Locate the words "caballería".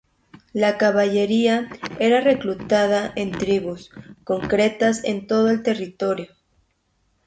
0.79-1.69